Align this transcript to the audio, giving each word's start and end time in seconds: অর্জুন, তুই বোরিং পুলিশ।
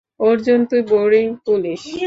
অর্জুন, 0.19 0.59
তুই 0.65 0.81
বোরিং 0.81 1.27
পুলিশ। 1.45 1.81